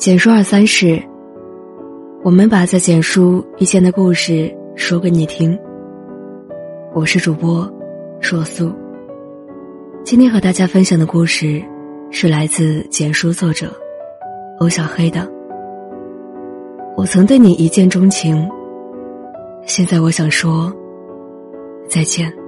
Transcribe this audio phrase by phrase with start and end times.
[0.00, 0.98] 简书二三事，
[2.24, 5.58] 我们把在简书遇见的故事说给你听。
[6.94, 7.70] 我是主播
[8.18, 8.72] 若素。
[10.02, 11.62] 今天和大家分享的故事
[12.10, 13.70] 是来自简书作者
[14.58, 15.30] 欧小黑的。
[16.96, 18.48] 我曾对你一见钟情，
[19.66, 20.72] 现在我想说
[21.86, 22.39] 再见。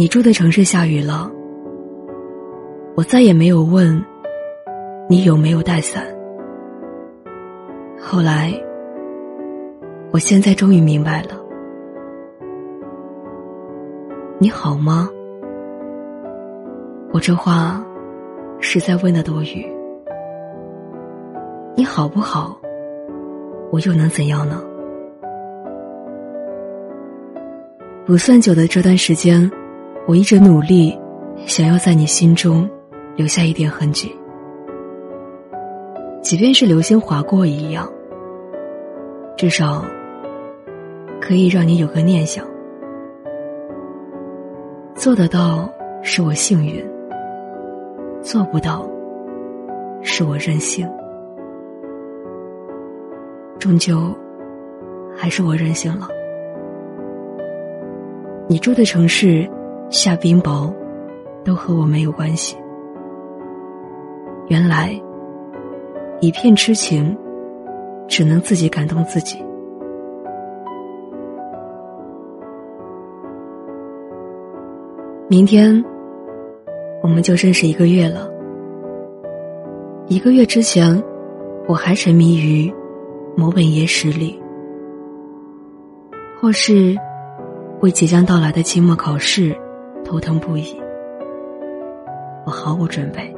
[0.00, 1.28] 你住的城市下雨了，
[2.94, 4.00] 我再也没有问
[5.08, 6.04] 你有没有带伞。
[7.98, 8.54] 后来，
[10.12, 11.30] 我现在终于明白了，
[14.38, 15.08] 你好吗？
[17.12, 17.84] 我这话
[18.60, 19.66] 是在问的多余。
[21.74, 22.56] 你好不好？
[23.72, 24.62] 我又能怎样呢？
[28.06, 29.50] 不算久的这段时间。
[30.08, 30.98] 我一直努力，
[31.44, 32.66] 想要在你心中
[33.14, 34.10] 留下一点痕迹，
[36.22, 37.86] 即便是流星划过一样，
[39.36, 39.84] 至少
[41.20, 42.42] 可以让你有个念想。
[44.94, 45.70] 做得到
[46.00, 46.82] 是我幸运，
[48.22, 48.88] 做不到
[50.00, 50.88] 是我任性，
[53.58, 54.10] 终究
[55.14, 56.08] 还是我任性了。
[58.48, 59.46] 你住的城市。
[59.90, 60.70] 下冰雹，
[61.44, 62.56] 都和我没有关系。
[64.48, 64.98] 原来，
[66.20, 67.16] 一片痴情，
[68.06, 69.42] 只能自己感动自己。
[75.26, 75.82] 明天，
[77.02, 78.30] 我们就认识一个月了。
[80.06, 81.02] 一个月之前，
[81.66, 82.72] 我还沉迷于
[83.36, 84.38] 某本野史里，
[86.40, 86.94] 或是
[87.80, 89.56] 为即将到来的期末考试。
[90.08, 90.74] 头疼不已，
[92.46, 93.30] 我毫无准备，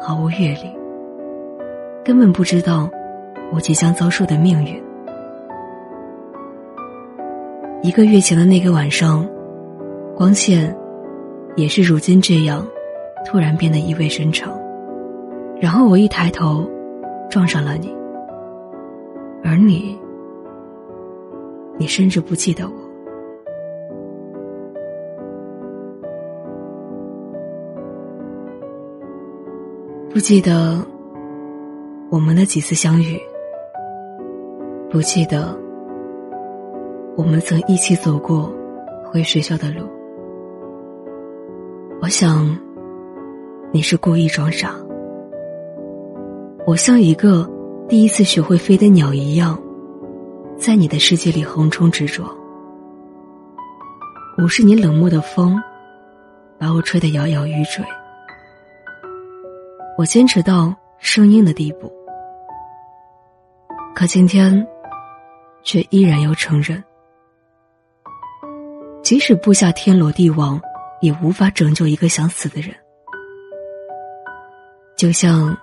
[0.00, 0.74] 毫无阅历，
[2.02, 2.88] 根本不知道
[3.52, 4.82] 我即将遭受的命运。
[7.82, 9.28] 一个月前的那个晚上，
[10.16, 10.74] 光线
[11.56, 12.66] 也是如今这样，
[13.26, 14.58] 突然变得意味深长。
[15.60, 16.66] 然后我一抬头，
[17.28, 17.94] 撞上了你，
[19.44, 19.94] 而你，
[21.76, 22.85] 你甚至不记得我。
[30.16, 30.82] 不记得
[32.08, 33.20] 我们的几次相遇，
[34.88, 35.54] 不记得
[37.18, 38.50] 我们曾一起走过
[39.04, 39.86] 回学校的路。
[42.00, 42.48] 我想
[43.70, 44.74] 你是故意装傻，
[46.66, 47.46] 我像一个
[47.86, 49.58] 第一次学会飞的鸟一样，
[50.56, 52.26] 在你的世界里横冲直撞。
[54.38, 55.62] 我是你冷漠的风，
[56.58, 57.84] 把我吹得摇摇欲坠。
[59.98, 61.90] 我坚持到生硬的地步，
[63.94, 64.66] 可今天，
[65.62, 66.84] 却依然要承认，
[69.02, 70.60] 即使布下天罗地网，
[71.00, 72.76] 也无法拯救一个想死的人。
[74.98, 75.56] 就像，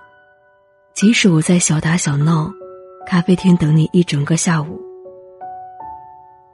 [0.94, 2.52] 即使我在小打小闹，
[3.06, 4.80] 咖啡厅等你一整个下午，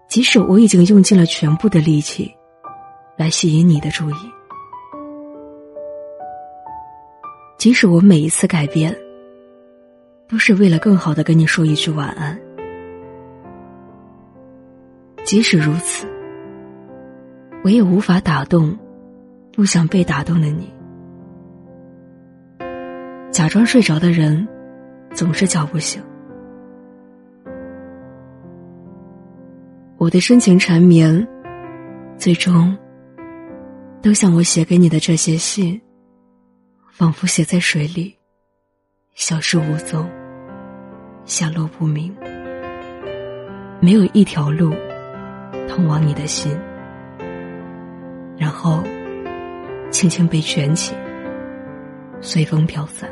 [0.07, 2.31] 即使我已经用尽了全部的力气，
[3.17, 4.15] 来吸引你的注意。
[7.61, 8.91] 即使我每一次改变，
[10.27, 12.41] 都是为了更好的跟你说一句晚安。
[15.27, 16.07] 即使如此，
[17.63, 18.75] 我也无法打动
[19.53, 20.73] 不想被打动的你。
[23.31, 24.49] 假装睡着的人，
[25.13, 26.03] 总是叫不醒。
[29.99, 31.29] 我的深情缠绵，
[32.17, 32.75] 最终，
[34.01, 35.79] 都像我写给你的这些信。
[37.01, 38.15] 仿佛写在水里，
[39.15, 40.07] 消失无踪，
[41.25, 42.15] 下落不明，
[43.81, 44.75] 没有一条路
[45.67, 46.55] 通往你的心，
[48.37, 48.83] 然后
[49.91, 50.95] 轻轻被卷起，
[52.21, 53.11] 随风飘散。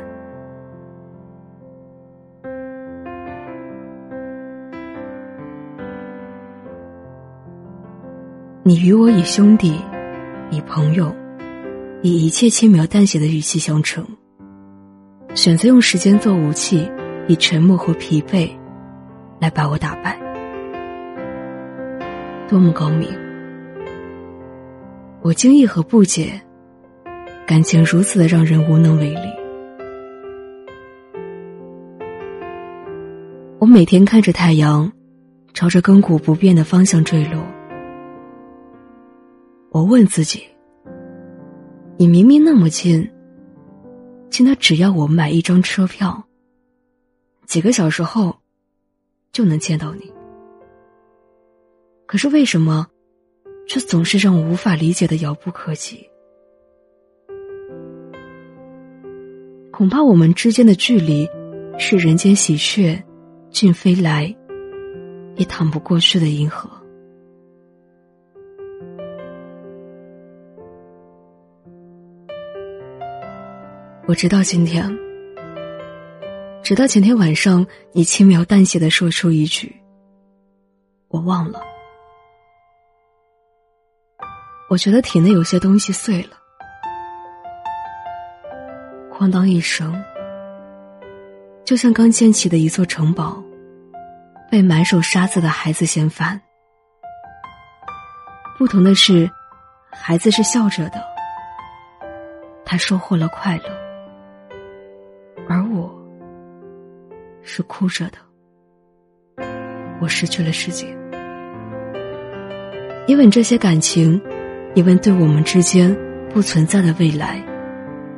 [8.61, 9.81] 你与我以兄弟，
[10.51, 11.11] 以朋友。
[12.01, 14.05] 以一切轻描淡写的语气相称，
[15.35, 16.89] 选择用时间做武器，
[17.27, 18.49] 以沉默和疲惫
[19.37, 20.17] 来把我打败，
[22.47, 23.09] 多么高明！
[25.21, 26.39] 我惊异和不解，
[27.45, 29.29] 感情如此的让人无能为力。
[33.59, 34.89] 我每天看着太阳
[35.53, 37.43] 朝着亘古不变的方向坠落，
[39.71, 40.43] 我问自己。
[42.01, 43.11] 你明明那么近，
[44.29, 46.23] 近到只要我买一张车票，
[47.45, 48.33] 几个小时后
[49.33, 50.09] 就能见到你。
[52.05, 52.87] 可是为什么，
[53.67, 56.09] 却总是让我无法理解的遥不可及？
[59.69, 61.27] 恐怕我们之间的距离，
[61.77, 62.97] 是人间喜鹊，
[63.49, 64.33] 尽飞来，
[65.35, 66.69] 也趟不过去的银河。
[74.09, 74.83] 我直到今天，
[76.63, 79.71] 直到前天晚上，你轻描淡写的说出一句
[81.09, 81.61] ：“我忘了。”
[84.67, 86.35] 我觉得体内有些东西碎了，
[89.11, 90.03] 哐当一声，
[91.63, 93.39] 就像刚建起的一座城堡，
[94.49, 96.41] 被满手沙子的孩子掀翻。
[98.57, 99.29] 不同的是，
[99.91, 100.99] 孩子是笑着的，
[102.65, 103.88] 他收获了快乐。
[107.59, 109.45] 是哭着的，
[109.99, 110.87] 我失去了世界，
[113.05, 114.21] 因为这些感情，
[114.75, 115.93] 因为对我们之间
[116.33, 117.43] 不存在的未来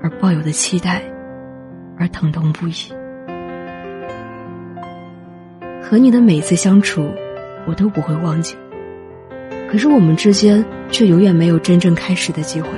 [0.04, 1.02] 而抱有的期待，
[1.98, 2.74] 而疼痛不已。
[5.82, 7.10] 和你的每次相处，
[7.66, 8.56] 我都不会忘记，
[9.72, 12.70] 可是我们之间却永远没有真正开始的机会。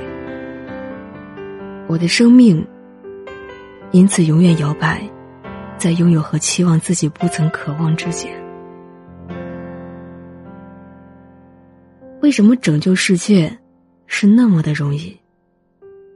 [1.86, 2.66] 我的生命。
[3.92, 5.08] 因此，永远摇摆
[5.84, 8.32] 在拥有和期望自己不曾渴望之间。
[12.22, 13.54] 为什么拯救世界
[14.06, 15.14] 是那么的容易？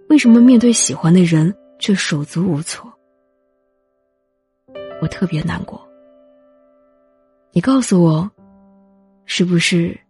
[0.08, 2.90] 为什么面对喜欢的人却手足无措？
[5.02, 5.86] 我特别难过。
[7.52, 8.30] 你告诉我，
[9.26, 10.00] 是不是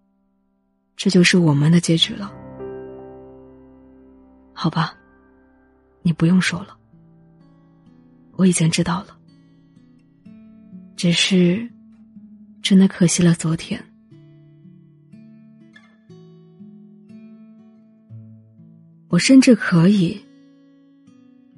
[0.95, 2.33] 这就是我们的结局了？
[4.53, 4.95] 好吧，
[6.03, 6.79] 你不用说了。
[8.37, 9.18] 我已经知道了，
[10.99, 11.65] 只是
[12.61, 13.81] 真的可惜了昨天。
[19.09, 20.21] 我甚至可以，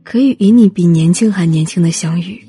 [0.04, 2.46] 可以与你比年轻还年轻的相遇。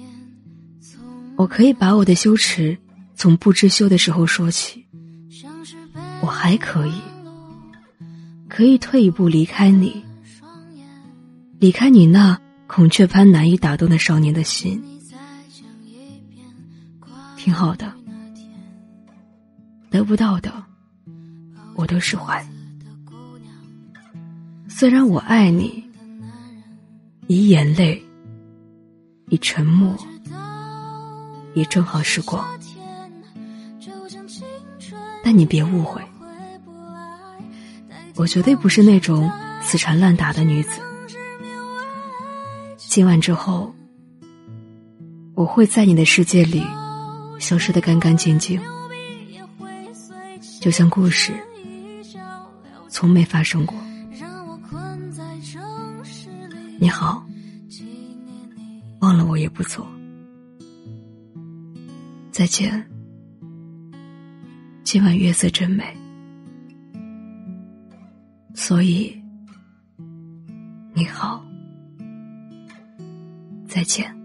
[1.38, 2.78] 我可以把我的羞耻
[3.16, 4.86] 从不知羞的时候说起。
[6.22, 7.02] 我还可以，
[8.50, 10.04] 可以退一步离开你，
[11.58, 12.38] 离开你那。
[12.68, 14.82] 孔雀般难以打动的少年的心，
[17.44, 17.92] 挺好的。
[19.90, 20.54] 得不到的，
[21.74, 22.46] 我都释怀。
[24.70, 25.84] 虽然我爱你，
[27.26, 28.00] 以眼泪，
[29.30, 29.98] 以沉默，
[31.56, 32.48] 以正好时光，
[35.24, 36.00] 但你别误会，
[38.18, 39.32] 我绝对不是那种
[39.64, 40.80] 死缠烂打的女子。
[42.78, 43.74] 今晚之后，
[45.34, 46.64] 我会在你的世界里
[47.42, 48.62] 消失的干干净净，
[50.62, 51.34] 就像故事
[52.88, 53.76] 从没发生过。
[56.80, 57.26] 你好，
[59.00, 59.86] 忘了我也不错。
[62.32, 62.88] 再见，
[64.84, 65.84] 今晚月色真美，
[68.54, 69.20] 所以
[70.94, 71.44] 你好。
[73.68, 74.21] 再见。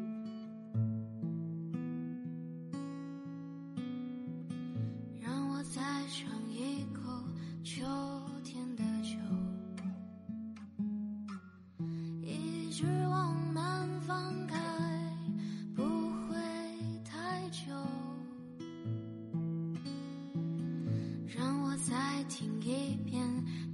[22.16, 23.22] 再听一遍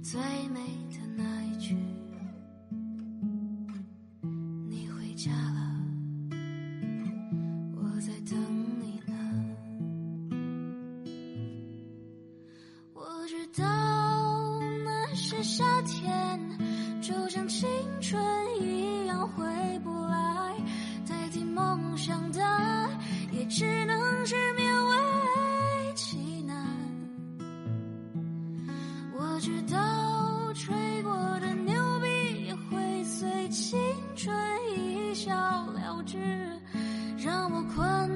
[0.03, 0.19] 最
[0.49, 0.59] 美
[0.91, 1.92] 的那一句。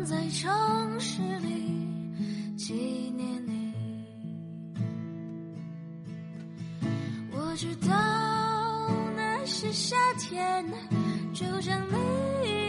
[0.08, 2.74] 在城市里纪
[3.18, 3.74] 念你。
[7.34, 7.90] 我知道
[9.18, 10.66] 那些夏天
[11.34, 12.67] 就像你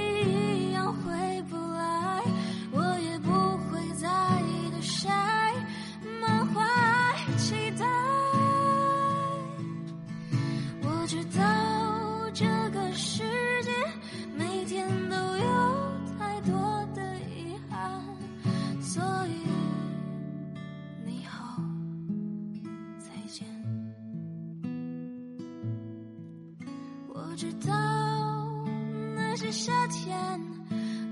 [29.40, 30.40] 是夏天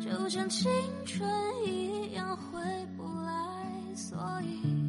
[0.00, 0.68] 就像青
[1.04, 1.30] 春
[1.64, 2.58] 一样回
[2.96, 4.85] 不来，所以。